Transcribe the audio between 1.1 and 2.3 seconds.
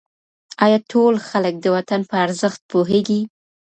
خلک د وطن په